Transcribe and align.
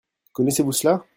Connaissez-vous 0.33 0.71
cela? 0.71 1.05